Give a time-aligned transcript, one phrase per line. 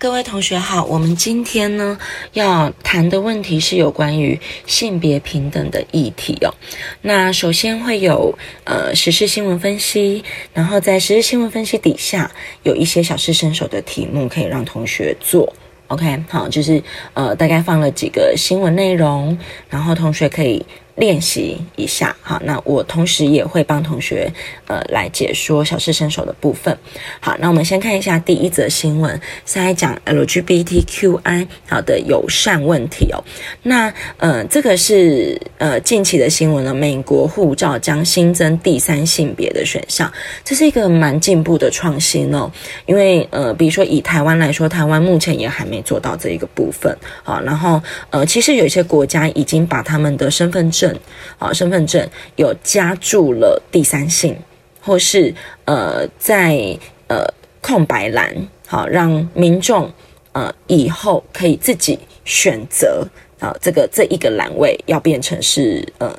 [0.00, 1.98] 各位同学好，我们今天呢
[2.32, 6.54] 要谈的问题是有关于性别平等的议题哦。
[7.02, 10.24] 那首先会有呃时事新闻分析，
[10.54, 12.32] 然后在时事新闻分析底下
[12.62, 15.52] 有一些小试身手的题目可以让同学做。
[15.88, 19.36] OK，好，就是呃大概放了几个新闻内容，
[19.68, 20.64] 然后同学可以。
[21.00, 24.30] 练习一下，好，那我同时也会帮同学
[24.66, 26.76] 呃来解说小试身手的部分。
[27.20, 33.24] 好，那我们先看一下第一则新闻，是来讲 LGBTQI 好的友善问题哦。
[33.62, 40.12] 那呃，这个是呃近期的新闻了，美国护照将新增第三性别的选项，
[40.44, 42.52] 这是一个蛮进步的创新哦。
[42.84, 46.94] 因为呃，比如说以台湾来说，台湾目前也还没做到这一个部分。
[47.22, 50.89] 好，然后呃，其实有一些国家已经把他们的身份证。
[51.38, 54.36] 啊，身份证有加注了第三性，
[54.80, 55.34] 或是
[55.64, 56.78] 呃，在
[57.08, 57.24] 呃
[57.60, 58.34] 空白栏，
[58.66, 59.90] 好，让民众
[60.32, 63.06] 呃以后可以自己选择
[63.38, 66.14] 啊，这个这一个栏位要变成是呃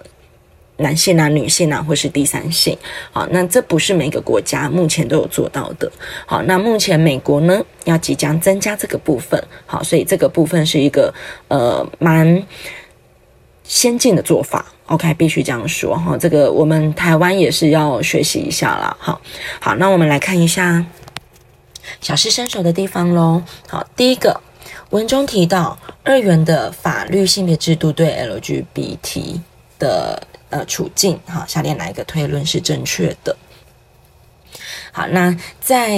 [0.78, 2.78] 男性啊、女性啊，或是第三性。
[3.12, 5.92] 好，那这不是每个国家目前都有做到的。
[6.26, 9.44] 好，那目前美国呢要即将增加这个部分。
[9.66, 11.14] 好，所以这个部分是一个
[11.48, 12.44] 呃蛮。
[13.72, 16.18] 先进的做法，OK，必须这样说哈。
[16.18, 18.98] 这个我们台湾也是要学习一下啦。
[19.00, 19.22] 好，
[19.62, 20.86] 好，那我们来看一下
[22.02, 23.42] 小试身手的地方喽。
[23.70, 24.42] 好，第一个
[24.90, 29.40] 文中提到二元的法律性别制度对 LGBT
[29.80, 33.38] 的呃处境，好，下列哪一个推论是正确的？
[34.92, 35.98] 好，那在。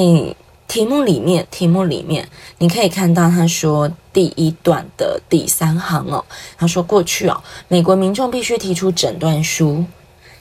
[0.73, 6.25] 题目里面，题目里面，你可以看到他说第一段的第三行哦，
[6.57, 9.85] 他说过去哦，美国民众必须提出诊断书，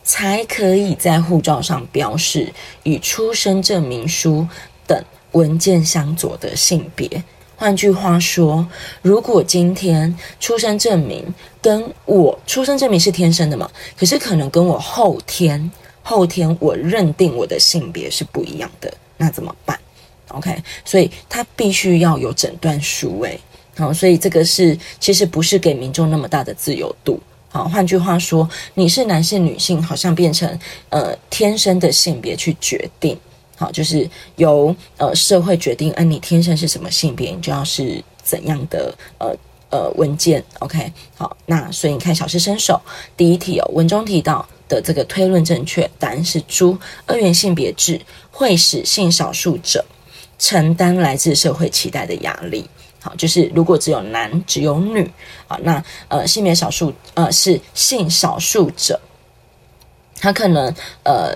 [0.02, 2.50] 才可以在护照上标示
[2.84, 4.48] 与出生证明书
[4.86, 7.22] 等文件相左的性别。
[7.56, 8.66] 换句话说，
[9.02, 15.70] 如果今天出生证明跟我出生证明是天生的嘛，可是可能跟我后天
[16.02, 19.78] 后天我认定我的性别是不一样的，那怎么办
[20.32, 23.38] ？OK，所以他必须要有诊断书诶，
[23.76, 27.20] 好，所以这个是其实不是给民众那么大的自由度。
[27.48, 33.18] 好，换句话说，你是男性、女性，好像变成呃天生的性别去决定。
[33.56, 39.36] 好，就是由呃社会决定，哎，你天生是什么性别，你就要是怎样的呃
[39.70, 40.42] 呃文件。
[40.60, 42.80] OK，好，那所以你看小试身手
[43.16, 46.76] 第一题哦，文中提到的这个推论正确，答案是猪。
[47.06, 48.00] 二元性别制
[48.30, 49.84] 会使性少数者。
[50.42, 52.68] 承担来自社会期待的压力，
[53.00, 55.08] 好，就是如果只有男只有女，
[55.46, 59.00] 啊，那呃性别少数呃是性少数者，
[60.16, 60.66] 他可能
[61.04, 61.32] 呃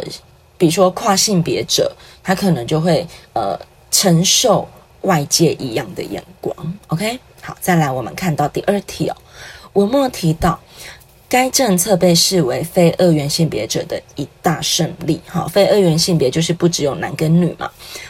[0.58, 3.56] 比如说跨性别者，他可能就会呃
[3.92, 4.68] 承受
[5.02, 6.74] 外界异样的眼光。
[6.88, 9.16] OK，好，再来我们看到第二题哦，
[9.74, 10.58] 文末提到。
[11.28, 15.20] 该政策被视为非二元性别者的一大胜利。
[15.26, 17.68] 哈，非二元性别就是不只有男跟女嘛。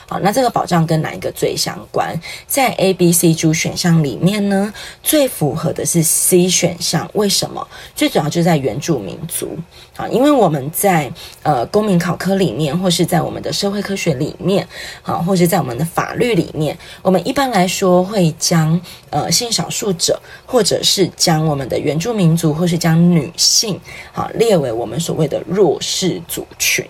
[0.09, 2.19] 好，那这个保障跟哪一个最相关？
[2.47, 4.73] 在 A、B、C 诸选项里面呢，
[5.03, 7.11] 最符合的是 C 选项。
[7.15, 7.67] 为什么？
[7.95, 9.57] 最主要就是在原住民族。
[9.97, 11.11] 啊，因为我们在
[11.43, 14.69] 呃公民考科里面，或是在我们的社会科学里面，
[15.03, 18.79] 啊，或是在我们的法律里面，我们一般来说会将
[19.09, 23.81] 呃性少数者，或者是将我们的原住民族，或是将女性，
[24.13, 26.87] 好列为我们所谓的弱势族群，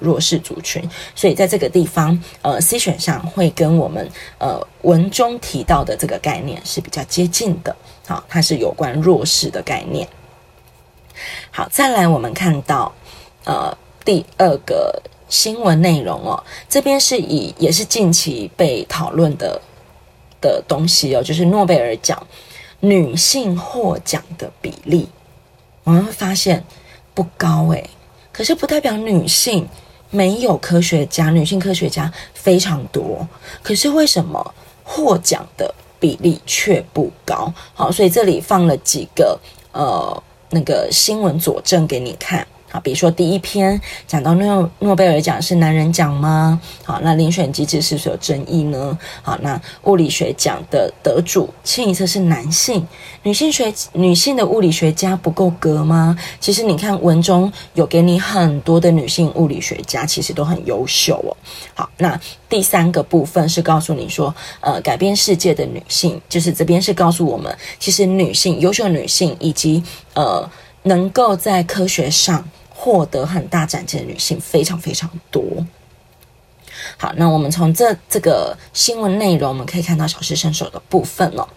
[0.00, 0.82] 弱势族群。
[1.14, 4.08] 所以在这个地方，呃，C 选项会跟我们
[4.38, 7.76] 呃文中提到的这个概念是比较接近的，
[8.06, 10.08] 好，它是有关弱势的概念。
[11.50, 12.92] 好，再来我们看到，
[13.44, 19.60] 呃，第二个新闻内容哦，这边是以也是近期被讨论的
[20.40, 22.26] 的东西哦，就是诺贝尔奖
[22.80, 25.08] 女性获奖的比例，
[25.84, 26.62] 我们会发现
[27.14, 27.88] 不高诶，
[28.36, 29.66] 可是不代表女性
[30.10, 33.26] 没有科学家，女性科学家非常多，
[33.62, 34.54] 可是为什么
[34.84, 37.52] 获奖的比例却不高？
[37.74, 39.38] 好，所以这里放了几个
[39.72, 40.22] 呃。
[40.50, 42.46] 那个新闻佐证给你看。
[42.68, 46.60] 好，比如说第一篇讲到诺诺贝尔奖是男人奖吗？
[46.84, 48.98] 好，那遴选机制是不是有争议呢？
[49.22, 52.84] 好，那物理学奖的得主清一色是男性，
[53.22, 56.18] 女性学女性的物理学家不够格吗？
[56.40, 61.30] 其实你看文中有给你很多的女性物理学家，其实都很优秀哦。
[61.74, 69.80] 好，那第三个部分是告诉你说，呃，改变世界的女性，就是这边是告诉我们，其实女性优秀女性以及
[70.14, 70.50] 呃。
[70.86, 72.48] 能够在科学上
[72.86, 75.42] 获得很大展现的女性非常非常多。
[76.96, 81.48] 好，那我们从这这个新闻内容，我们可以看到小试身手的部分了。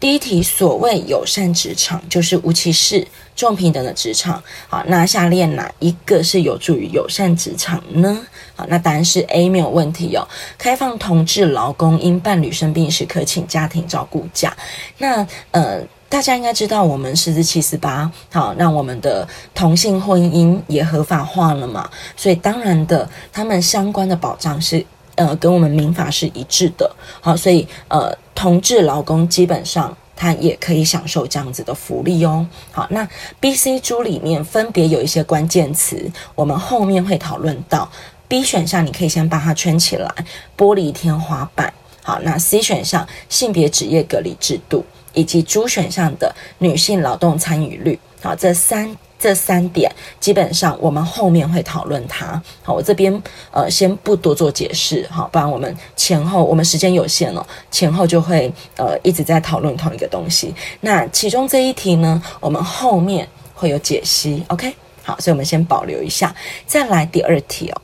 [0.00, 3.06] 第一题，所谓友善职场，就是无歧视、
[3.36, 4.42] 重平等的职场。
[4.68, 8.26] 好，那下列哪一个是有助于友善职场呢？
[8.56, 10.26] 好，那答案是 A，没有问题哦。
[10.56, 14.56] 开放同志劳工因伴侣生病时可请家庭照顾假。
[14.96, 15.82] 那呃，
[16.12, 21.88] 大家应该知道，我们十之七十八，好，那我们的同性婚姻也合法化了嘛？
[22.14, 24.84] 所以当然的，他们相关的保障是。
[25.14, 32.46] 呃，跟我们民法是一致的，好，所以呃，同志劳工基本上他也可以享受这样子的福利哦。
[32.70, 33.06] 好，那
[33.38, 37.90] B、C 组里面分别有一些关键词，我们后面会讨论到。
[38.26, 40.10] B 选项你可以先把它圈起来，
[40.56, 41.70] 玻璃天花板。
[42.02, 44.82] 好，那 C 选项性别职业隔离制度，
[45.14, 47.98] 以及猪选项的女性劳动参与率。
[48.20, 48.96] 好，这三。
[49.22, 49.88] 这三点
[50.18, 52.42] 基本上我们后面会讨论它。
[52.60, 53.22] 好，我这边
[53.52, 60.52] 呃先不多做解释，好，不然我们前后我们时间有限了，前后就会呃一直在讨论同一个东西。
[60.80, 64.74] 那其中这一题呢，我们后面会有解析，OK？
[65.04, 66.34] 好，所以我们先保留一下，
[66.66, 67.81] 再来第二题哦。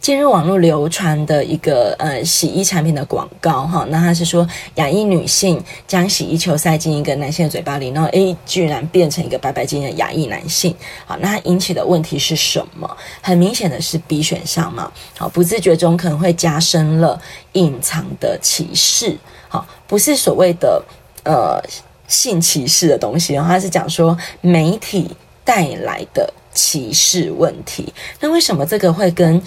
[0.00, 10.74] 近日网络流传的一个呃洗衣产品的广告哈，那他是说亚裔女性将洗衣球塞进一个男性嘴巴里，然后诶居然变成一个白白净净的亚裔男性，
[11.06, 12.96] 好，那它引起的问题是什么？
[13.20, 17.20] 很明显的是 B 选项嘛，好，不自觉中可能会加深了
[17.52, 19.16] 隐藏的歧视，
[19.48, 20.82] 好，不是所谓的
[21.24, 21.62] 呃
[22.08, 25.08] 性歧视的东西，然后他是讲说媒体
[25.44, 29.40] 带来的歧视问题，那为什么这个会跟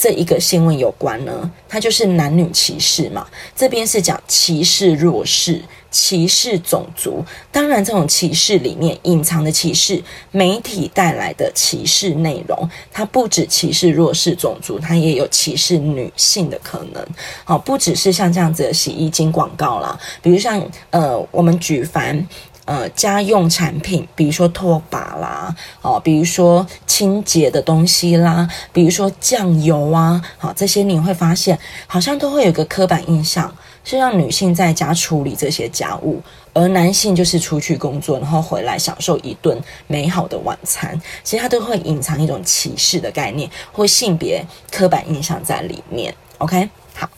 [0.00, 3.26] 这一个新闻有关呢，它就是男女歧视嘛。
[3.54, 5.60] 这边是讲歧视弱势、
[5.90, 7.22] 歧视种族。
[7.52, 17.06] 当然，这种歧视里面隐藏的歧视，媒体带来的歧视内容，它不止歧视弱势种族，它也有歧视女性的可能。
[17.44, 22.26] 好，不只是像这样子的洗衣精广告啦，比如像呃，我们举凡。
[22.70, 25.52] 呃，家用产品，比如说拖把啦，
[25.82, 31.58] 哦，比如说清洁的东西啦，比如说酱油啊，好，这些你会发现，
[31.88, 33.52] 好像都会有个刻板印象，
[33.82, 36.22] 是让女性在家处理这些家务，
[36.52, 40.96] 而男性就是出去工作，然后回来享受一顿美好的晚餐。
[41.24, 46.14] 其实它都会隐藏一种歧视的概念或性别刻板印象在里面。
[46.38, 47.10] OK，好，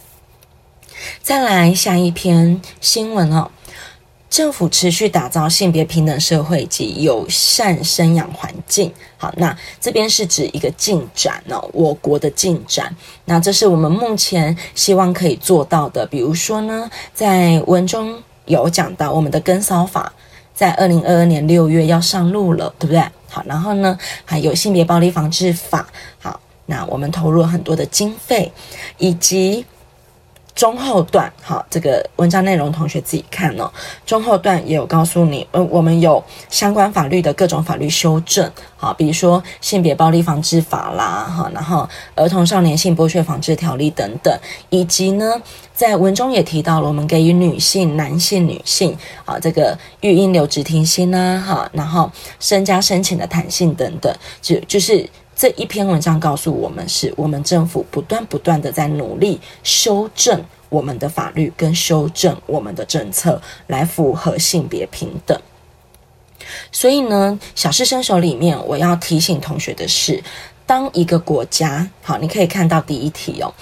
[1.20, 3.50] 再来下一篇新闻哦。
[4.32, 8.90] 政府持续打造性别平等社会及友善生养环境。
[9.18, 12.96] 好，那这边是指一个进展呢，我国的进展。
[13.26, 16.06] 那这是我们目前希望可以做到的。
[16.06, 20.10] 比如说呢，在文中有讲到我们的跟骚法，
[20.54, 23.04] 在二零二二年六月要上路了，对不对？
[23.28, 25.86] 好，然后呢，还有性别暴力防治法。
[26.18, 28.50] 好，那我们投入了很多的经费，
[28.96, 29.66] 以及。
[30.54, 33.70] 中后段，好，这个文章内容同学自己看哦。
[34.04, 44.38] 中后段也有告诉你，呃，我们有相关法律的各种法律修正，好，比如说性别暴力防治法啦，哈，然后儿童少年性剥削防治条例等等，
[44.68, 45.40] 以及呢，
[45.74, 55.08] 在文中也提到了我们给予女性、男性、女性，啊，这个育婴留职停薪呐，哈，然后身家申请的弹性等等，就就是。
[55.34, 65.38] 这一篇文章告诉我们，是我们政府不断不断的在努力修正我们的法律跟修正我们的政策，来符合性别平等。
[66.70, 70.22] 所以呢，小试身手里面我要提醒同学的是，
[70.66, 73.52] 当一个国家，好，你可以看到第一题哦，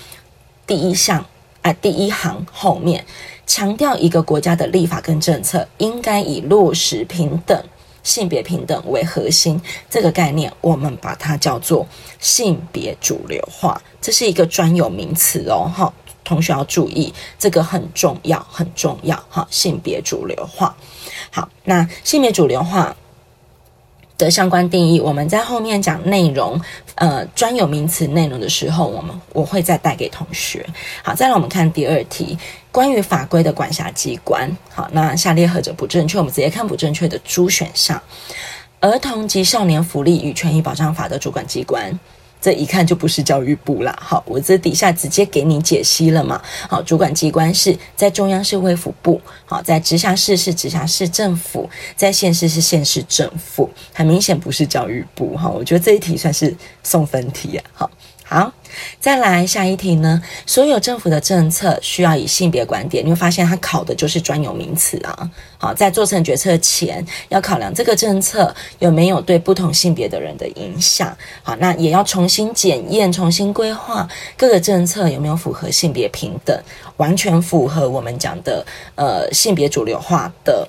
[0.67, 1.25] 第一项
[1.63, 3.05] 啊，第一行后面
[3.47, 7.63] 强调一个国家的立法跟政策应该以落实平等。
[8.11, 11.87] 性别平等为核心，这个概念我们把它叫做
[12.19, 15.93] 性别主流化，这是一个专有名词哦，哈，
[16.25, 20.75] 同学要注意，这个很重要，很重要，哈，性别主流化。
[21.31, 22.97] 好，那性别主流化
[24.21, 26.61] 的相关定义，我们在后面讲内容，
[26.97, 30.65] 呃，专有名词内容的时候，我们我会再带给同学。
[31.03, 32.39] 好，再来我们看第二题。
[32.71, 36.19] 关于法规的管辖机关，好，那下列何者不正确？
[36.19, 38.01] 我们直接看不正确的 D 选项，
[38.81, 41.99] 儿童及少年福利与权益保障法的主管机关，
[42.41, 43.97] 这一看就不是教育部啦。
[44.01, 46.41] 好，我这底下直接给你解析了嘛。
[46.69, 55.37] 好，主管机关是在中央是卫福部，好，在直辖市是直辖市政府，在县市是县市政府，很明显不是教育部。
[55.37, 57.65] 哈，我觉得这一题算是送分题啊。
[57.73, 57.91] 好。
[58.33, 58.53] 好，
[59.01, 60.23] 再来下一题呢？
[60.47, 65.29] 所有政府的政策需要以性别观点，你会发现它考的就是专有名词啊。
[65.59, 71.13] 好，在做成决策前，要考量这个政策有没有对不同性别的人的影响。
[71.43, 76.57] 好，那也要重新检验、重新规划各个政策有没有符合性别平等，
[76.99, 80.69] 完全符合我们讲的呃性别主流化的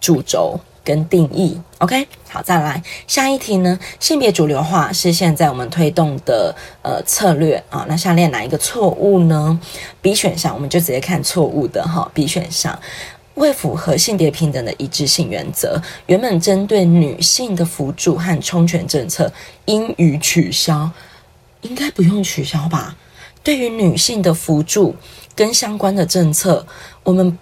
[0.00, 0.60] 主轴。
[0.84, 3.78] 跟定义，OK，好，再来下一题呢？
[3.98, 7.86] 性别主流化是现在我们推动的呃策略啊。
[7.88, 9.58] 那下列哪一个错误呢
[10.02, 12.10] ？B 选项我们就直接看错误的哈。
[12.12, 12.78] B 选项
[13.36, 19.32] 未符合性别平等的一致性原则，原本针对女性的辅助和充权政策
[19.64, 20.90] 应予取消，
[21.62, 22.94] 应该不用取消吧？
[23.42, 24.94] 对于女性的辅助
[25.34, 26.66] 跟相关的政策，
[27.02, 27.38] 我们。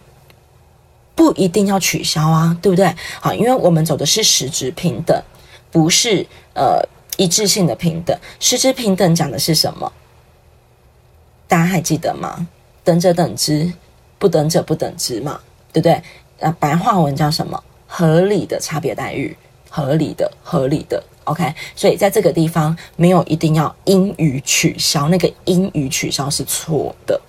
[1.22, 2.92] 不一定要取消啊，对不对？
[3.20, 5.22] 好，因为我们走的是实质平等，
[5.70, 6.82] 不是呃
[7.16, 8.18] 一致性的平等。
[8.40, 9.92] 实质平等讲的是什么？
[11.46, 12.48] 大家还记得吗？
[12.82, 13.72] 等者等之，
[14.18, 15.38] 不等者不等之嘛，
[15.72, 16.02] 对不对？
[16.40, 17.62] 那白话文叫什么？
[17.86, 19.36] 合理的差别待遇，
[19.70, 21.00] 合理的，合理的。
[21.22, 27.20] OK，所以在这个地方没有一定要应予取消，那个应予取消是错的。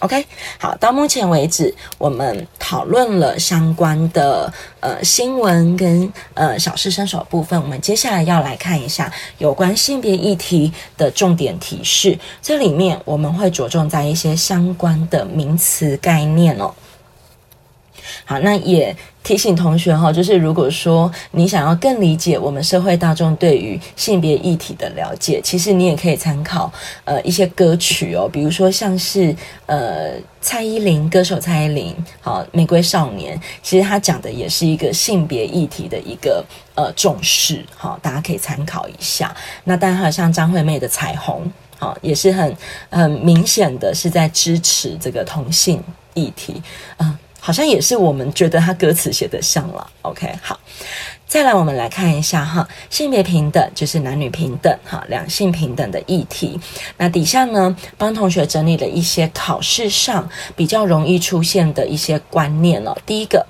[0.00, 0.26] OK，
[0.58, 7.58] 好，到目前为止，我们讨论了相关的呃新闻跟呃小事身手部分。
[7.60, 12.18] 我们接下来要来看一下有关性别议题的重点提示。
[12.42, 16.74] 这里面我们会着重在一些相关的名词概念哦。
[18.24, 18.96] 好，那也。
[19.26, 26.72] 提醒同学哈，就是如果说你想要更理解我们社会大众对于性别议题的了解，其实你也可以参考
[27.04, 29.34] 呃一些歌曲哦，比如说像是
[29.66, 36.44] 呃蔡依林歌手蔡依林，好《玫瑰少年》，其实他讲的也是一个性别议题的一个
[36.76, 39.34] 呃重视，好，大家可以参考一下。
[39.64, 41.42] 那当然还有像张惠妹的《彩虹》，
[41.80, 42.56] 好，也是很
[42.90, 45.82] 很明显的是在支持这个同性
[46.14, 46.62] 议题，
[46.98, 47.18] 嗯。
[47.46, 50.58] 好像也是我们觉得他歌词写得像了，OK，好，
[51.28, 56.58] 再来我们来看一下哈，性别平等就是男女平等哈，两性平等的议题。
[56.96, 62.98] 那底下呢，帮同学整理了一些考试上比较容易出现的一些观念了。
[63.06, 63.46] 第一个。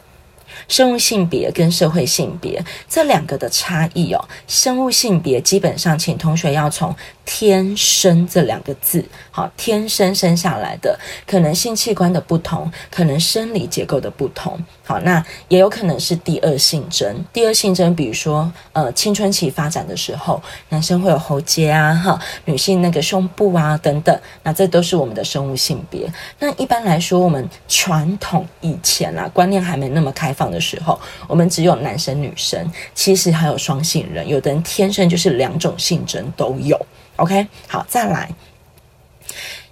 [0.69, 17.25] 生物性别跟社会性别这两个的差异哦，生物性别基本上，请同学要从“天生”这两个字，好，天生生下来的，可能性器官的不同，可能生理结构的不同，好，那也有可能是第二性征。
[17.30, 26.12] 第二性征，比如说，呃，青春期发展的时候，男生会有喉结啊，哈，女性那个胸部啊等等，那这都是我们的生物性别。
[26.40, 30.56] 那一般来说，我们传统以前啊，观念还没那么开放的。
[30.56, 36.80] 的时候，我们只有男生女生，其实还有双性人，有的人天生就是两种性征都有。
[37.16, 38.30] OK，好，再来，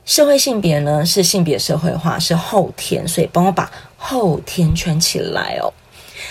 [0.04, 5.72] 社会性别呢是性别社会化，是后天，所以帮我把后天圈起来哦。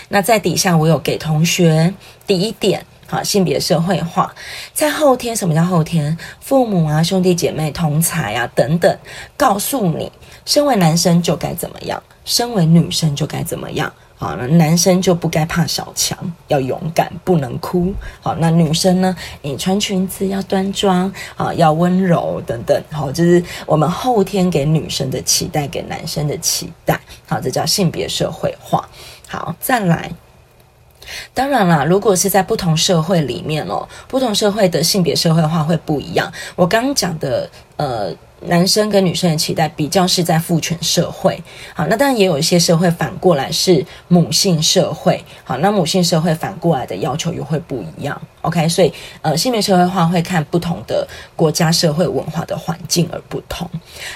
[0.09, 1.93] 那在底下我有给同学
[2.25, 4.33] 第一点，好，性别社会化
[4.73, 6.17] 在后天，什么叫后天？
[6.39, 8.97] 父母啊、兄弟姐妹、同才啊等等，
[9.37, 10.11] 告诉你，
[10.45, 13.93] 身为男生就该怎么样，身为女生就该怎么样。
[14.23, 17.93] 好，男生就不该怕小强，要勇敢，不能哭。
[18.21, 19.13] 好，那女生呢？
[19.41, 22.81] 你穿裙子要端庄，啊，要温柔等等。
[22.89, 26.97] 好，这是我们后天给女生的期待，给男生的期待。
[27.27, 28.87] 好，这叫性别社会化。
[29.27, 30.09] 好，再来。
[31.33, 36.31] 当然啦，如果是在不同社会里面哦，不同社会的性别社会化会不一样。
[36.55, 38.15] 我刚刚讲的，呃。
[38.47, 41.41] 男生跟女生的期待比较是在父权社会，
[41.73, 53.69] 好，那当然也有一些社会反过来是母性社会，好，那母性社会反过来的要求又会不一样，OK，所以呃，性别社会化会看不同的国家社会文化的环境而不同。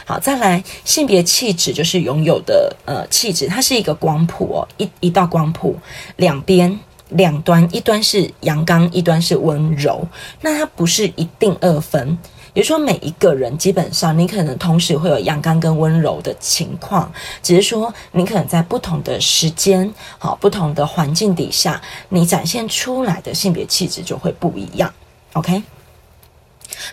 [0.06, 5.76] 好，再来性别气质就是拥有的呃气质，它是一个光谱哦，一一道光谱，
[6.18, 6.80] 两边
[7.10, 10.06] 两端，一端是阳刚，一端是温柔，
[10.42, 12.18] 那它不是一定二分。
[12.58, 24.92] 比如说，每一个人基本上，你可能同时会有阳刚跟温柔的情况，只是说你可能在不同的时间、好不同的环境底下，你展现出来的性别气质就会不一样。
[25.34, 25.62] OK，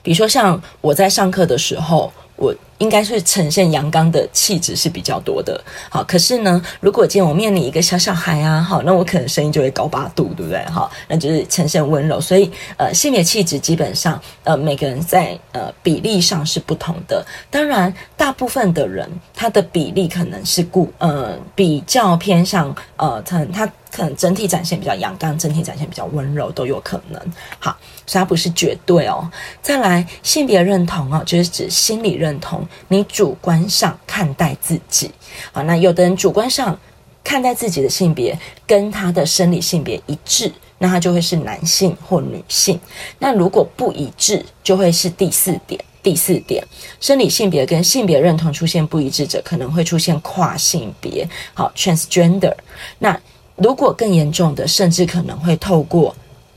[0.02, 2.54] 比如说像我在上课的时候，我。
[2.84, 5.58] 应该是呈现阳刚的气质是比较多的。
[5.88, 10.62] 好，可是呢，如果今天我面临一个小小孩啊，好，那我可能声音就会高八度，对不对？
[10.66, 12.20] 好，那就是呈现温柔。
[12.20, 17.24] 所以，呃，性别气质基本上，呃，每个人在呃比例上是不同的。
[17.50, 23.72] 当然，大部分的人他的比例可能是固，呃，比较偏向，呃，他他。
[23.94, 27.22] 可能整体展现比较阳刚，整体展现比较温柔都有可能。
[27.60, 29.30] 好，所以它不是绝对哦。
[29.62, 35.10] 再来，性别认同哦，就是指心理认同，你主观上看待自己。
[35.52, 36.78] 好，那有的人主观上
[37.22, 42.78] 看待自己的性别跟他的生理性别一致，那他就会是男性或女性。
[43.18, 45.82] 那如果不一致，就会是第四点。
[46.02, 46.62] 第四点，
[47.00, 51.26] 生理性别跟性别认同出现不一致者，可能会出现跨性别。
[51.54, 52.54] 好，transgender。
[52.98, 53.18] 那
[53.56, 56.14] 如果更严重的，甚至可能会透过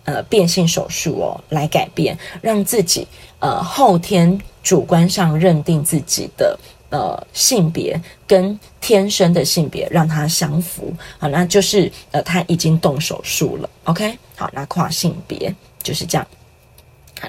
[0.07, 3.05] 呃变性手术哦来改变，让自己
[3.39, 6.57] 呃后天主观上认定自己的
[6.89, 16.25] 呃性别跟天生的性别让它相符，好，那就是呃他已经动手术了，OK，好，那跨性别就是这样。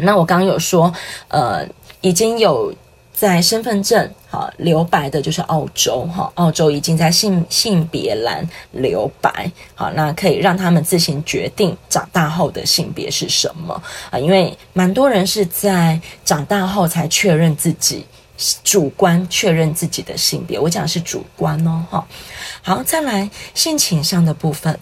[0.01, 0.95] 那我刚刚有说
[1.29, 1.67] 呃
[2.01, 2.73] 已经有。
[3.19, 14.19] 在身份证哈留白的就是澳洲哈，澳洲已经在性性别栏留白，好，那可以让他们自行决定长大后的性别是什么啊？
[14.21, 18.07] 因为蛮多人是在长大后才确认自己
[18.63, 22.07] 主观确认自己的性别，我讲的是主观哦哈。
[22.63, 24.79] 好，再来性倾向的部分。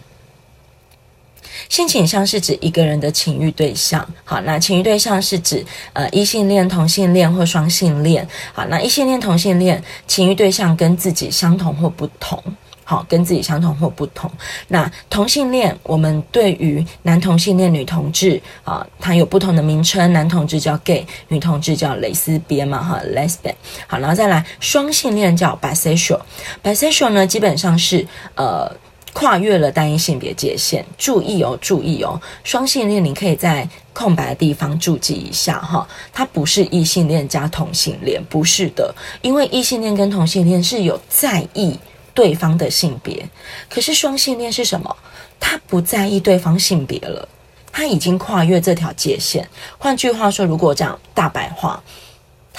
[1.68, 12.42] 性倾向是指一个人的情欲对象，好，那情欲对象是指呃异性恋、同性恋或双性恋，好，那异性恋、同性恋情欲对象跟自己相同或不同，
[12.84, 14.30] 好，跟自己相同或不同。
[14.68, 23.54] 那同性恋，我们对于男同性恋、女同志啊，它有不同的名称，男同志叫 gay，女同志叫蕾丝边嘛，哈，lesbian。
[23.86, 28.06] 好，然后再来双性恋叫 bisexual，bisexual 呢基本上是
[28.36, 28.70] 呃。
[29.18, 41.78] 跨越了单一性别界限，注意哦，注意哦，双性恋你可以在空白的地方注记一下哈，它不是异性恋加同性恋，不是的，因为异性恋跟同性恋是有在意
[42.12, 43.26] 对方的性别，
[43.70, 44.94] 可是双性恋是什么？
[45.40, 47.26] 他不在意对方性别了，
[47.72, 49.48] 他已经跨越这条界限。
[49.78, 51.82] 换句话说，如果讲大白话。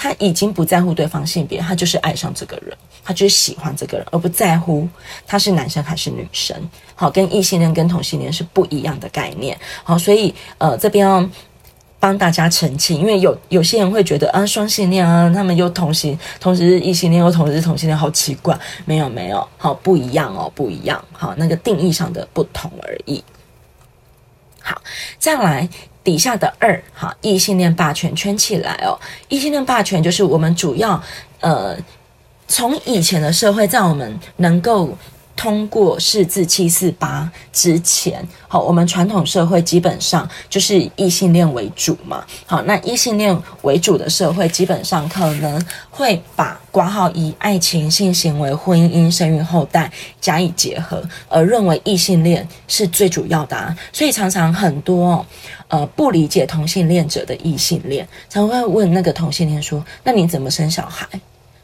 [0.00, 2.72] 他已经不在乎对方性别，他就是爱上这个人，
[3.08, 4.86] 他就是喜欢这个人，而不在乎
[5.26, 6.54] 他是男生还是女生。
[6.94, 9.58] 好，跟异性恋跟同性恋是不一样的概念。
[9.82, 11.26] 好，所以呃，这边要
[11.98, 18.54] 帮大家澄清，因为有有些人会觉得啊，双性恋啊，他们又同性，同时是异性恋又同时是同性恋，好奇怪。
[18.84, 21.02] 没有没有，好，不一样哦，不一样。
[21.12, 23.24] 好，那个定义上的不同而已。
[24.60, 24.78] 好，
[25.18, 25.66] 再来。
[26.04, 28.98] 底下的二，好，异性恋霸权圈起来哦。
[29.28, 30.98] 异性恋霸权就是我们主要，
[31.40, 31.76] 呃，
[32.48, 34.96] 从以前的社会，在我们能够。
[35.40, 42.24] 通过四字七四八之前，好，我们传统社会基本上就是异性恋为主嘛。
[42.44, 49.88] 好，那异性恋为主的社会，基本上可能会把括号以爱情、性行为、婚姻、生育后代
[50.20, 53.72] 加以结合，而认为异性恋是最主要的啊。
[53.92, 55.24] 所以常常很多
[55.68, 61.06] 呃不理解同性恋者的异性恋，常会问那个同性恋说：“那你怎么生小孩？”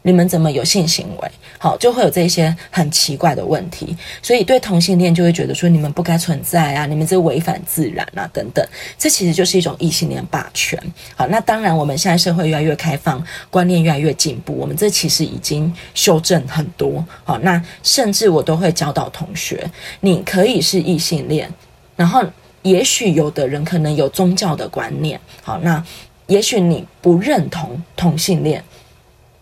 [0.06, 1.30] 你们怎么有性行为？
[1.58, 8.62] 好，就会有这些很奇怪的问题，所以对同性恋就会觉得说你们不该存在啊，你们这违反自然啊，等等。
[8.98, 10.78] 这其实就是一种异性恋霸权。
[11.16, 17.02] 好，那当然我们现在社会越来越开放，观念越来越进步，我们这其实已经修正很多。
[17.24, 19.66] 好，那甚至我都会教导同学，
[20.00, 21.50] 你可以是异性恋，
[21.96, 22.22] 然后
[22.60, 25.18] 也许有的人可能有宗教的观念。
[25.42, 25.82] 好，那
[26.26, 28.62] 也许你不认同同性恋。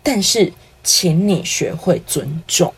[0.02, 2.72] 但是，请你学会尊重，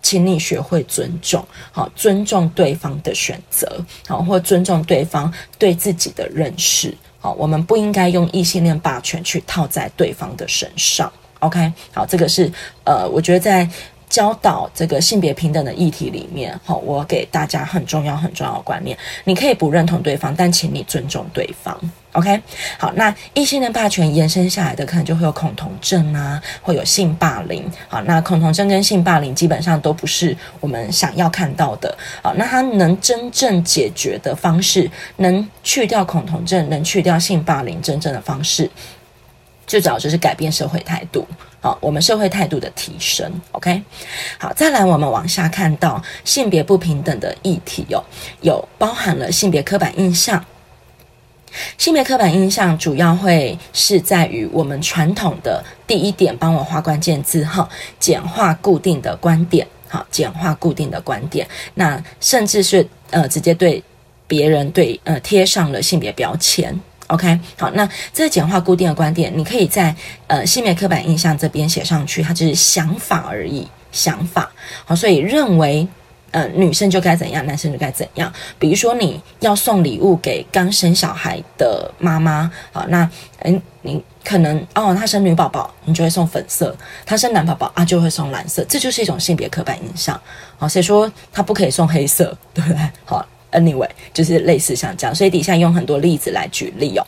[0.00, 12.50] 请你学会尊重，好，尊重对方的选择，好，或尊重对方对自己的认识，好，我们不应该用异性恋霸权去套在对方的身上，OK，好，这个是
[12.84, 13.68] 呃，我觉得在
[14.10, 21.78] 教导这个性别平等的议题里面，好，我给大家很重要很重要的观念，你可以不认同对方，但请你尊重对方。
[22.12, 22.42] OK，
[22.76, 27.64] 好，那异性恋霸权延伸下来的，可能就会有恐同症啊，会有性霸凌。
[27.86, 31.96] 好，那恐同症跟性霸凌基本上都不是我们想要看到的。
[32.20, 38.68] 好，那它能真正解决的方式，能去掉恐同症，能去掉性霸凌，真正的方式，
[39.70, 41.24] 最主要就是改变社会态度。
[41.60, 43.32] 好，我们社会态度的提升。
[43.52, 43.80] OK，
[44.36, 48.02] 好，再来我们往下看到性别不平等的议题哦，
[48.40, 50.44] 有包含了性别刻板印象。
[51.78, 57.68] 性别刻板印象主要会是在于我们传统的第一点，帮我画关键字哈，
[58.00, 63.80] 简化固定的观点，好，简化固定的观点，那甚至是呃直接对
[64.26, 66.76] 别人对呃贴上了性别标签。
[67.10, 69.94] OK，好，那这个简化固定的观点，你可以在
[70.26, 74.50] 呃性别刻板印象这边写上去，它只是想法而已，想法。
[74.84, 75.86] 好，所以认为。
[76.32, 78.32] 呃，女生就该怎样，男生就该怎样。
[78.56, 86.72] 比如说，你要送礼物给刚生小孩的妈妈，好，那嗯，你可能哦，她生女宝宝，你就会送粉色；
[87.04, 88.64] 她生男宝宝啊，就会送蓝色。
[88.68, 90.20] 这就是一种性别刻板印象。
[90.56, 92.38] 好，谁说她不可以送黑色？
[92.54, 92.78] 对不对？
[93.04, 93.26] 好。
[93.52, 97.04] Anyway，就是类似像这样，所以底下用很多例子来举例哦。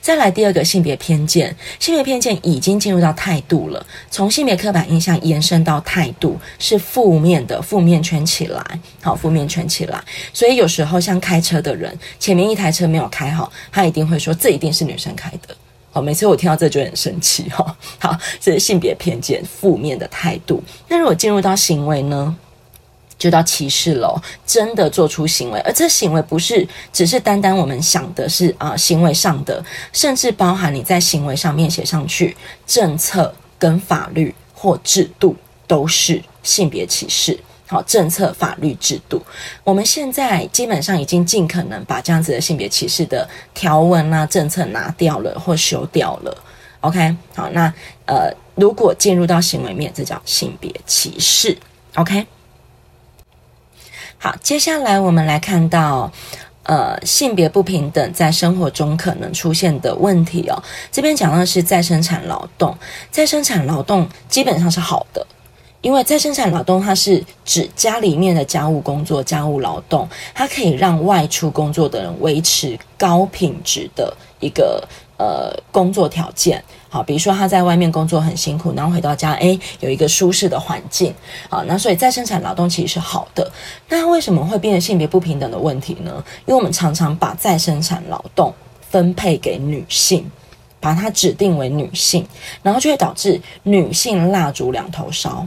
[0.00, 8.64] 再来第二个性别偏见，性别偏见已经进入到态度了，从性别刻板印象延伸到态度，是负面的，负面圈起来，
[9.02, 10.02] 好，负面圈起来。
[10.32, 15.54] 所以有时候像开车的人，前面一台车没有开好，他一定会说这一定是女生开的。
[15.90, 17.76] 好，每次我听到这就很生气哈。
[17.98, 20.62] 好，这是性别偏见，负面的态度。
[20.88, 22.34] 那如果进入到行为呢？
[23.22, 35.36] 就到歧视了，真的做出行为，而这行为不是只是单单我们想的是啊、行为上的，甚至包含你在行为上面写上去，政策跟法律或制度
[35.68, 37.38] 都是性别歧视。
[37.68, 39.22] 好，政策、法律、制度，
[39.62, 46.36] 我们现在基本上已经尽可能把这样子的性别歧视的条文啊、政策拿掉了或修掉了。
[46.80, 47.72] OK，好，那
[48.06, 51.56] 呃，如果进入到行为面，这叫性别歧视。
[51.94, 52.26] OK。
[54.24, 56.08] 好，接下来我们来看到，
[56.62, 60.62] 呃，性别不平等在生活中可能出现的问题哦。
[60.92, 62.78] 这边讲的是再生产劳动，
[63.10, 65.26] 再生产劳动基本上是好的，
[65.80, 74.86] 因为再生产劳动它是指家里面的家务工作、家务劳动，它可以让外出工作的人维持高品质的一个。
[75.18, 76.60] 呃，工作条件
[76.92, 81.14] 好，比如说他在外面工作很辛苦，然后回到家，诶，有一个舒适的环境，
[81.48, 83.50] 好，那所以再生产劳动其实是好的。
[83.88, 86.22] 那为什么会变成性别不平等的问题呢？
[86.44, 88.52] 因为我们常常把再生产劳动
[88.90, 90.30] 分配给女性，
[90.80, 92.26] 把它指定为女性，
[92.62, 95.46] 然后就会导致女性蜡烛两头烧，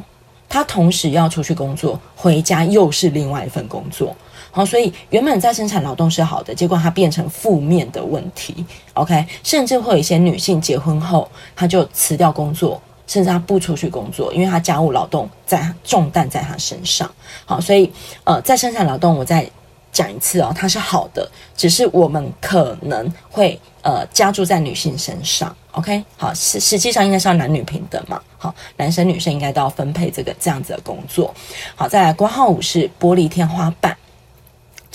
[0.49, 4.15] 她同时要出去工作，回家又是另外一份工作。
[4.55, 8.65] 好，所以原本再生产劳动是好的，结果它变成负面的问题。
[8.93, 17.11] OK，甚至会有一些女性结婚后，她就辞掉工作，甚至她不出去工作，因为她家务劳动在重担在她身上。
[17.43, 17.91] 好，所以
[18.23, 19.45] 呃，再生产劳动我再
[19.91, 25.53] 讲一次哦，它是好的，只是我们可能会呃加注在女性身上。
[25.71, 28.21] OK，好，实实际上应该是要男女平等嘛。
[28.37, 31.33] 好，男生女生应该都要分配这个这样子的工作。
[31.75, 33.93] 好，再来，括号五是玻璃天花板。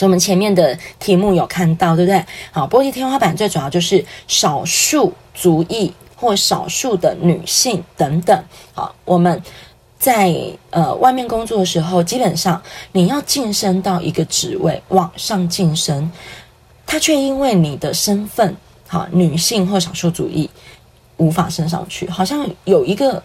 [0.00, 2.24] 所以我们前面的题目有看到，对不对？
[2.52, 8.42] 好，玻璃天花板最主要就是少数族裔或少数的女性等等。
[8.72, 9.42] 好，我们
[9.98, 10.34] 在
[10.70, 16.10] 呃外面工作的时候，基本上你要晋升到一个职位往上晋升，
[16.86, 18.56] 他却因为你的身份，
[18.88, 20.48] 好，女性或少数族裔
[21.18, 23.22] 无法升上去，好像有一个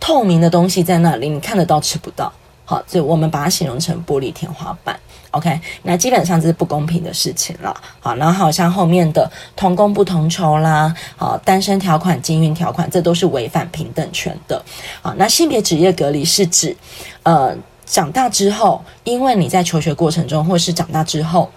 [0.00, 2.32] 透明的东西在那里，你看得到吃不到。
[2.64, 4.98] 好，所以我们把它形容成玻璃天花板。
[5.36, 7.76] OK，那基本上这是不公平的事情了。
[8.00, 14.60] 好，然后好像后面的同工不同酬啦，好，单身条款、金运条款，这都是违反平等权的。
[15.02, 16.76] 好，那性别职业隔离是指，
[17.22, 21.50] 呃，长大之后，因为你在求学过程中，或是长大之后。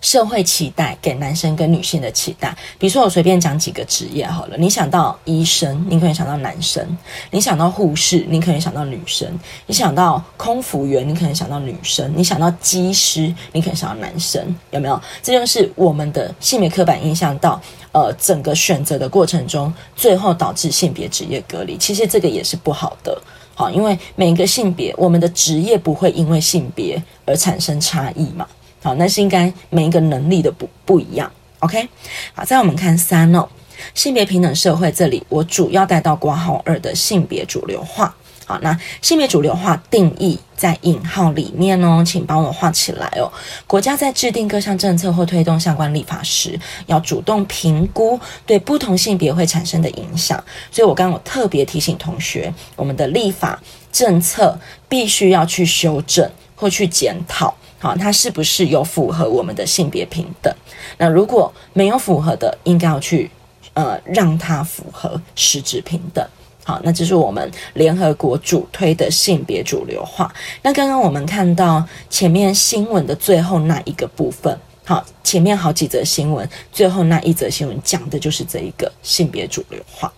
[0.00, 6.84] 社会期待给男生跟女性的期待，比如说我随便讲几个职业好了，你想到医生，你可能想到男生；
[7.30, 9.28] 你想到护士，你可能想到女生；
[9.66, 15.00] 你想到空服员，你可能想到女生；你想到机师，你可能想到男生，有没有？
[15.22, 17.60] 这就是我们的性别刻板印象到
[17.92, 21.76] 呃整个选择的过程中，最后导致性别职业隔离。
[21.76, 23.20] 其实这个也是不好的，
[23.54, 28.46] 好，因为每一个性别，我们的职业不会因为性别而产生差异嘛。
[28.84, 31.88] 好，那是应该每一个能力的不不一样，OK？
[32.34, 33.48] 好，再我们看三哦，
[33.94, 38.14] 性别平等社会这里，我主要带到括号二的性别主流化。
[38.44, 43.32] 好，那性别主流化定义在引号里面哦，请帮我画起来哦。
[43.66, 50.44] 国家在制定各项政策或推动相关立法时，要主动评估对不同性别会产生的影响。
[50.70, 53.58] 所以我刚刚有特别提醒同学，我们的立法
[53.90, 54.58] 政策
[54.90, 57.56] 必须要去修正或去检讨。
[57.84, 60.50] 好，它是不是有符合我们的性别平等？
[60.96, 63.30] 那如果没有符合的，应该要去
[63.74, 66.26] 呃让它符合实质平等。
[66.64, 70.34] 好，那这是我们联合国主推的性别主流化。
[70.62, 80.10] 那刚刚我们看到前面新闻的最后那一个部分，好，前面好几则新闻，最后那一则新闻讲的就是这一个性别主流化。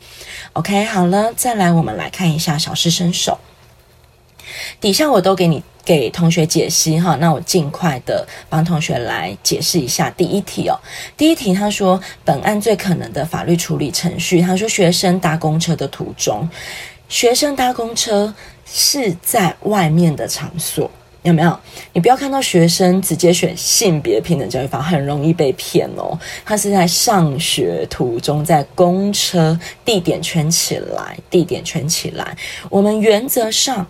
[0.53, 3.37] OK，好了，再来我们来看一下小试身手。
[4.81, 10.77] 底下我都给你给同学解析哈，那我尽快的帮同学来解释一下第一题哦。
[11.17, 16.47] 第一题他说，本案最可能的法律处理程序，他说学生搭公车的途中，
[17.09, 18.35] 学生搭公车
[18.67, 20.91] 是在外面的场所，
[21.23, 21.57] 有没有？
[21.93, 26.19] 你不要看到学生直接选性别平等教育法，很容易被骗哦。
[26.45, 32.37] 他是在上学途中，在公车地点圈起来，地点圈起来，
[32.69, 33.87] 我们原则上。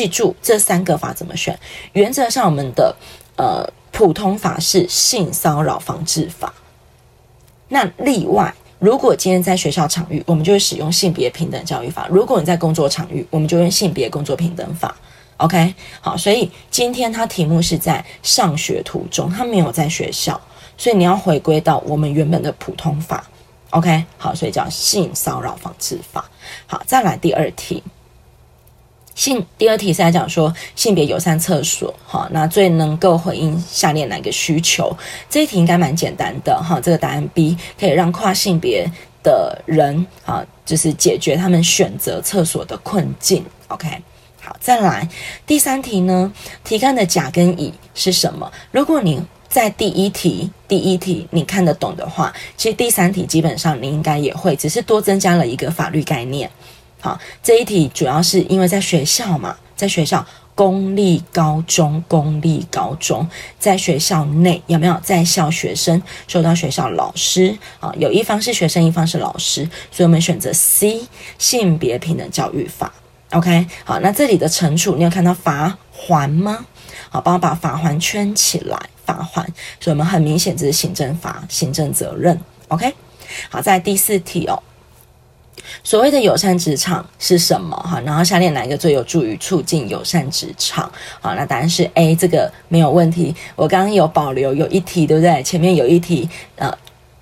[0.00, 1.60] 记住这三个法怎么选？
[1.92, 2.96] 原则上，我们的
[3.36, 6.54] 呃普通法是性骚扰防治法。
[7.68, 14.96] 那例外，如果今天在学校场域，我们就使用性别平等教育法；如果你在工作场域，我们就用性别工作平等法。
[15.36, 20.40] OK，好，所以今天它题目是在上学途中，它没有在学校，
[20.78, 23.22] 所以你要回归到我们原本的普通法。
[23.68, 26.24] OK，好，所以叫性骚扰防治法。
[26.66, 27.82] 好，再来第二题。
[29.20, 34.96] 性第二题是在讲说性别友善厕所，哈，那最能够回应下列哪个需求？
[35.28, 38.90] 这一题应该蛮简单的，哈，这个答案 B 可以让跨性别
[39.22, 43.44] 的人，啊，就是解决他们选择厕所的困境。
[43.68, 43.86] OK，
[44.40, 45.06] 好，再来
[45.46, 46.32] 第三题呢？
[46.64, 48.50] 题干的甲跟乙是什么？
[48.70, 56.50] 如果你在第一题第一题你看得懂的话，其实第三题基本上你应该也会，只是多增加了一个法律概念。
[57.00, 63.26] 好，这一题主要是因为在学校嘛，在学校公立高中，公立高中
[63.58, 67.90] 在学校内有没有在校学生受到学校老师啊？
[67.96, 71.00] 有一方是学生，一方是老师，所以我们选择 C
[71.38, 72.92] 性别平等教育法。
[73.30, 76.66] OK，好，那这里的惩处你有看到罚锾吗？
[77.08, 79.46] 好，帮我把罚锾圈起来，罚锾，
[79.80, 82.38] 所以我们很明显这是行政法，行政责任。
[82.68, 82.92] OK，
[83.48, 84.62] 好，在第四题哦。
[85.82, 87.76] 所谓的友善职场是什么？
[87.76, 90.90] 哈，然后下列哪一个最有助于促进友善职场？
[91.20, 93.34] 好，那答案是 A，这个没有问题。
[93.56, 95.42] 我刚刚有保留有一题，对不对？
[95.42, 96.72] 前面有一题，呃，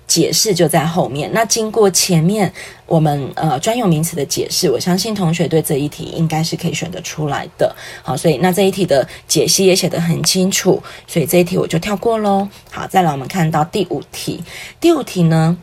[0.07, 1.29] 解释就在后面。
[1.33, 2.51] 那经过前面
[2.85, 7.75] 我们呃专有名词的解释，我相信同学对这一题应该是可以选得出来的。
[8.01, 12.47] 好，所以那这一题的解析也写得很清楚，所以这一题我就跳过喽。
[12.71, 14.43] 好，再来我们看到第五题，
[14.79, 15.57] 第五题呢？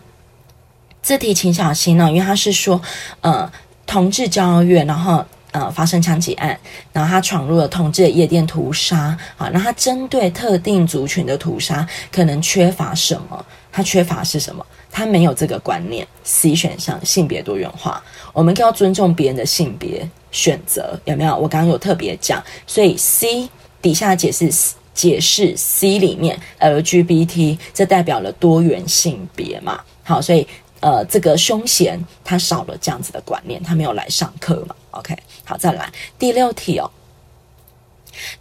[1.06, 2.82] 这题请小心哦，因为他是说，
[3.20, 3.48] 呃，
[3.86, 6.58] 同志骄傲月，然后呃发生枪击案，
[6.92, 13.46] 然后他闯入了同志的夜店屠杀，好，那他针对特定族群的屠杀，可能缺乏什么？
[13.70, 14.66] 他缺乏是什么？
[14.90, 16.04] 他没有这个观念。
[16.24, 21.36] C 选项性别多元化，我们要尊重别人的性别选择，有没有？
[21.36, 23.48] 我刚刚有特别讲，所以 C
[23.80, 24.50] 底下解释
[24.92, 29.80] 解释 C 里面 LGBT，这代表了多元性别嘛？
[30.02, 30.44] 好，所以。
[30.80, 36.90] 呃，这个凶嫌他少了这样子的观念，他没有来上课嘛？OK，好，再来第六题哦。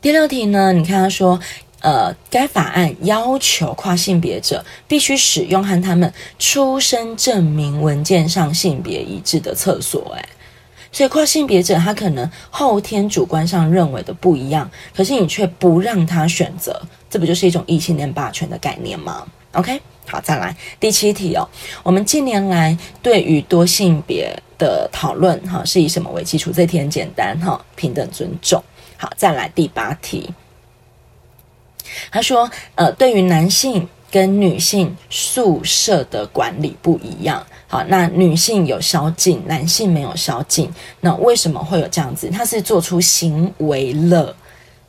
[0.01, 1.39] 第六题呢，你看他说，
[1.81, 10.29] 呃，该法案要求跨性别者必须使用和他们出生证明文件上性别一致的厕所，诶，
[10.91, 19.81] 所以跨性别者他可能后天主观上认为的不一样，可是你却不让他选择，这不就是一种异性恋霸权的概念吗？OK。
[20.07, 21.47] 好，再来第七题哦。
[21.83, 26.51] 我们近年来对于多性别的讨论，哈，是以什么为基础？
[26.51, 28.63] 这题很简单，哈，平等尊重。
[28.97, 30.29] 好，再来第八题。
[32.11, 37.45] 他说，呃，对于男性跟女性宿舍的管理不一样。
[37.67, 40.71] 好，那女性有宵禁，男性没有宵禁。
[41.01, 42.29] 那为什么会有这样子？
[42.29, 44.35] 他是做出行为了，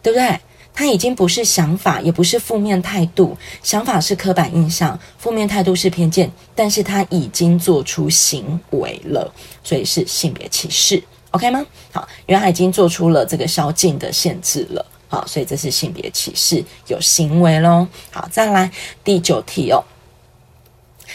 [0.03, 0.39] 对不对？
[0.77, 3.35] 他已经不是想法，也不是负面态度。
[3.63, 6.31] 想法是刻板印象，负面态度是偏见。
[6.55, 9.33] 但是他已经做出行为了，
[9.65, 11.65] 所以是性别歧视，OK 吗？
[11.91, 17.89] 好，因为他已经做出了这个宵禁的限制了，好，所以这是性别歧视，有行为喽。
[18.11, 18.71] 好，再来
[19.03, 19.83] 第九题哦，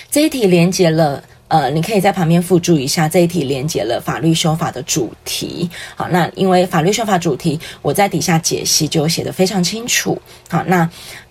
[0.09, 1.23] 这一题连接了。
[1.51, 5.69] 呃，你可以在旁边附注一下这一题连接了法律修法的主题。
[5.97, 10.17] 好，那因为法律修法主题，我在底下解析就写得非常清楚。
[10.47, 10.89] 好，那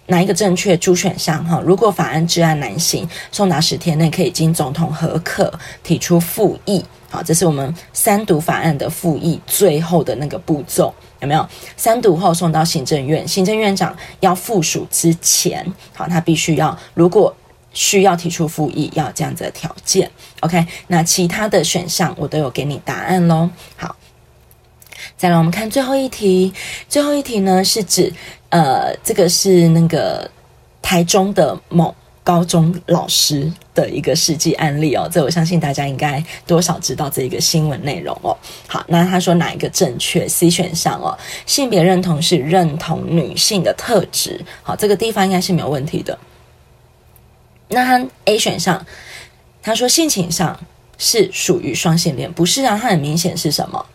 [0.08, 0.76] 哪一个正确？
[0.76, 5.50] 主选项哈，如果法案治案难行，送达十天内可以经总统核可
[5.82, 6.84] 提出复议。
[7.08, 11.48] 好，这是我们三读法案的复议最后的那个步骤，有没有？
[11.78, 17.34] 三读后送到行政院，行政院长要复署之前，好，他必须要如果。
[17.72, 20.66] 需要提出复议，要这样子的条件，OK？
[20.88, 23.48] 那其他的选项我都有给你答案喽。
[23.76, 23.96] 好，
[25.16, 26.52] 再来我们看最后一题，
[26.88, 28.12] 最后一题呢是指，
[28.48, 30.30] 呃，这个是那个。
[30.82, 38.36] 台中的某高中老师的一个实际案例哦，这我相信大家应该多少知道这一个新闻内容哦。
[38.66, 46.18] 好，那他说哪一个正确？C 选项哦，性别认同是认同女性的特质，好，这个地方应该是没有问题的。
[47.70, 48.84] 那他 A 选项，
[49.62, 50.58] 他说性情上
[50.98, 52.78] 是属于双性恋，不是啊？
[52.80, 53.86] 他很明显是什么？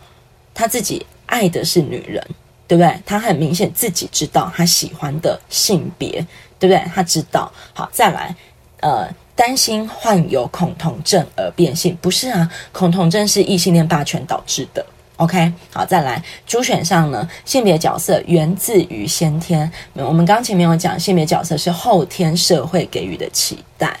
[0.54, 2.26] 他自己爱的是女人，
[2.66, 2.98] 对不对？
[3.04, 6.26] 他很明显自己知道他喜欢的性别，
[6.58, 6.82] 对不对？
[6.94, 7.52] 他知道。
[7.74, 8.34] 好，再来，
[8.80, 12.50] 呃，担心患有恐同症而变性，不是啊？
[12.72, 14.84] 恐同症是异性恋霸权导致的。
[15.16, 16.22] OK，好，再来。
[16.46, 17.28] 主选项呢？
[17.44, 19.70] 性别角色源自于先天。
[19.94, 23.98] 我们刚前面有讲，性别角色是后天社会给予的期待。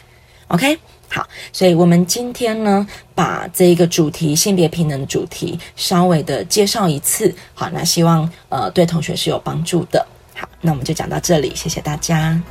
[0.48, 0.78] OK。
[1.08, 7.32] 好，所以我们今天呢，把这一个主题性别平等的主题稍微的介绍一次。
[7.54, 10.04] 好，那希望呃对同学是有帮助的。
[10.34, 12.42] 好，那我们就讲到这里，谢谢大家。